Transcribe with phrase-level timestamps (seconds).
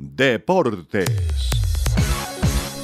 [0.00, 1.08] Deportes.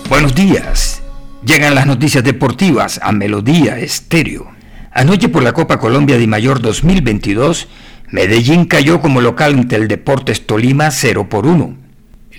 [0.08, 1.00] Buenos días.
[1.46, 4.50] Llegan las noticias deportivas a Melodía Estéreo.
[4.91, 7.69] Anoche por la Copa Colombia de Mayor 2022,
[8.11, 11.77] Medellín cayó como local ante el Deportes Tolima 0 por 1.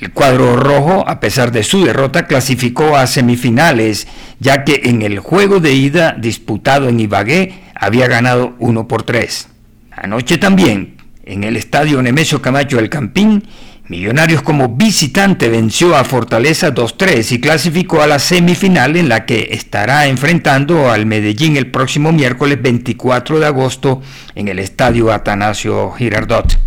[0.02, 4.10] El cuadro rojo, a pesar de su derrota, clasificó a semifinales,
[4.42, 9.48] ya que en el juego de ida disputado en Ibagué había ganado 1 por 3.
[9.92, 13.46] Anoche también, en el estadio Nemesio Camacho del Campín,
[13.88, 19.50] Millonarios como visitante venció a Fortaleza 2-3 y clasificó a la semifinal en la que
[19.52, 24.02] estará enfrentando al Medellín el próximo miércoles 24 de agosto
[24.34, 26.58] en el estadio Atanasio Girardot.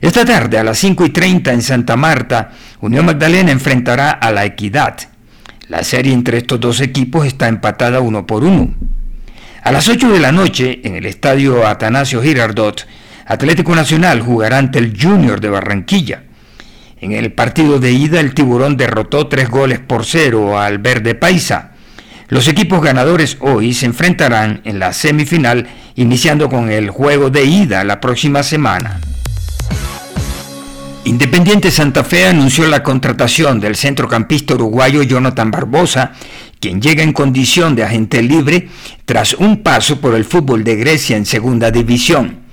[0.00, 4.44] Esta tarde a las 5 y 30 en Santa Marta, Unión Magdalena enfrentará a la
[4.44, 4.96] Equidad.
[5.66, 8.72] La serie entre estos dos equipos está empatada uno por uno.
[9.64, 12.86] A las 8 de la noche, en el estadio Atanasio Girardot,
[13.26, 16.22] Atlético Nacional jugará ante el Junior de Barranquilla.
[17.00, 21.72] En el partido de ida, el Tiburón derrotó tres goles por cero al Verde Paisa.
[22.28, 27.82] Los equipos ganadores hoy se enfrentarán en la semifinal, iniciando con el juego de ida
[27.84, 29.00] la próxima semana.
[31.04, 36.12] Independiente Santa Fe anunció la contratación del centrocampista uruguayo Jonathan Barbosa,
[36.60, 38.68] quien llega en condición de agente libre
[39.04, 42.45] tras un paso por el fútbol de Grecia en segunda división.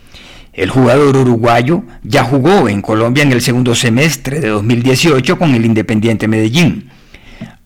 [0.54, 5.66] El jugador uruguayo ya jugó en Colombia en el segundo semestre de 2018 con el
[5.66, 6.92] Independiente Medellín.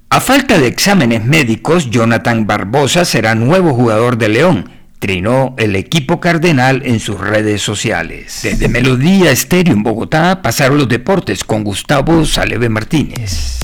[0.10, 6.22] A falta de exámenes médicos, Jonathan Barbosa será nuevo jugador de León, trinó el equipo
[6.22, 8.40] cardenal en sus redes sociales.
[8.44, 13.60] Desde Melodía Estéreo en Bogotá pasaron los deportes con Gustavo Saleve Martínez.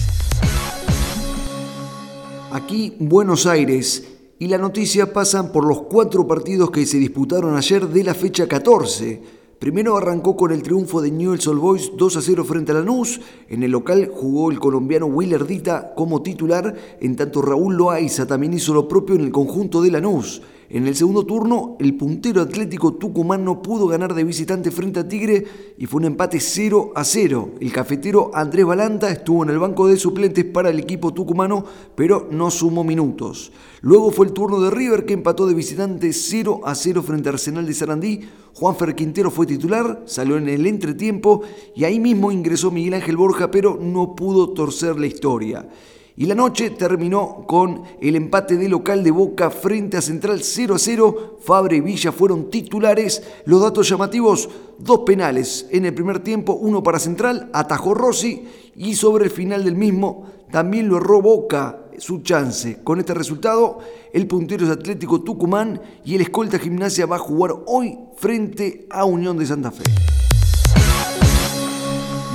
[2.51, 4.03] Aquí, Buenos Aires,
[4.39, 8.47] y la noticia pasan por los cuatro partidos que se disputaron ayer de la fecha
[8.47, 9.21] 14.
[9.59, 13.21] Primero arrancó con el triunfo de Newell's Old Boys 2 a 0 frente a Lanús.
[13.47, 15.07] En el local jugó el colombiano
[15.47, 19.91] Dita como titular, en tanto Raúl Loaiza también hizo lo propio en el conjunto de
[19.91, 20.41] Lanús.
[20.73, 25.07] En el segundo turno, el puntero atlético Tucumán no pudo ganar de visitante frente a
[25.07, 25.45] Tigre
[25.77, 27.51] y fue un empate 0 a 0.
[27.59, 31.63] El cafetero Andrés Balanta estuvo en el banco de suplentes para el equipo tucumano,
[31.93, 33.51] pero no sumó minutos.
[33.81, 37.33] Luego fue el turno de River que empató de visitante 0 a 0 frente a
[37.33, 38.21] Arsenal de Sarandí.
[38.55, 41.43] Juanfer Quintero fue titular, salió en el entretiempo
[41.75, 45.69] y ahí mismo ingresó Miguel Ángel Borja, pero no pudo torcer la historia.
[46.15, 50.75] Y la noche terminó con el empate de local de Boca frente a Central 0
[50.75, 51.37] a 0.
[51.43, 53.23] Fabre y Villa fueron titulares.
[53.45, 54.47] Los datos llamativos,
[54.77, 59.63] dos penales en el primer tiempo, uno para Central, atajó Rossi y sobre el final
[59.63, 62.77] del mismo también lo erró Boca su chance.
[62.83, 63.79] Con este resultado,
[64.13, 69.05] el puntero es Atlético Tucumán y el escolta Gimnasia va a jugar hoy frente a
[69.05, 69.83] Unión de Santa Fe.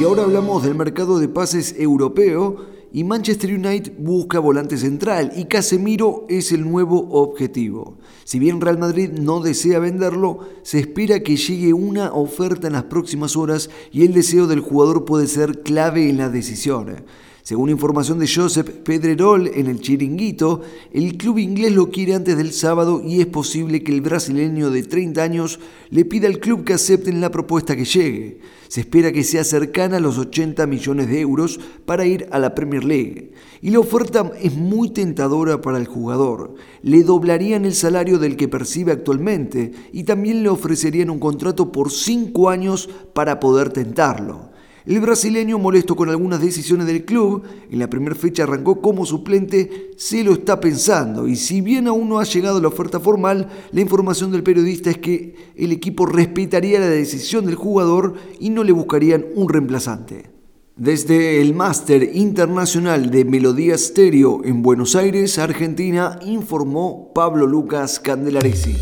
[0.01, 5.45] Y ahora hablamos del mercado de pases europeo y Manchester United busca volante central y
[5.45, 7.99] Casemiro es el nuevo objetivo.
[8.25, 12.85] Si bien Real Madrid no desea venderlo, se espera que llegue una oferta en las
[12.85, 17.05] próximas horas y el deseo del jugador puede ser clave en la decisión.
[17.49, 20.61] Según información de Josep Pedrerol en el Chiringuito,
[20.93, 24.83] el club inglés lo quiere antes del sábado y es posible que el brasileño de
[24.83, 28.41] 30 años le pida al club que acepten la propuesta que llegue.
[28.69, 32.55] Se espera que sea cercana a los 80 millones de euros para ir a la
[32.55, 33.33] Premier League.
[33.63, 36.55] Y la oferta es muy tentadora para el jugador.
[36.83, 41.91] Le doblarían el salario del que percibe actualmente y también le ofrecerían un contrato por
[41.91, 44.51] 5 años para poder tentarlo.
[44.89, 49.91] El brasileño, molesto con algunas decisiones del club, en la primera fecha arrancó como suplente,
[49.99, 53.83] se lo está pensando y si bien aún no ha llegado la oferta formal, la
[53.83, 58.73] información del periodista es que el equipo respetaría la decisión del jugador y no le
[58.73, 60.31] buscarían un reemplazante.
[60.75, 68.77] Desde el Máster Internacional de Melodía Stereo en Buenos Aires, Argentina, informó Pablo Lucas Candelaresi.